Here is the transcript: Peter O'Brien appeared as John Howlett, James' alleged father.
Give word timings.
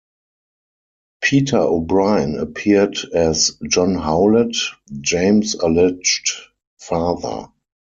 Peter 1.21 1.59
O'Brien 1.59 2.39
appeared 2.39 2.97
as 3.13 3.55
John 3.69 3.93
Howlett, 3.93 4.55
James' 4.99 5.53
alleged 5.53 6.31
father. 6.79 7.49